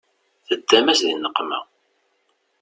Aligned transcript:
Teddam-as 0.47 1.01
di 1.05 1.13
nneqma 1.15 1.59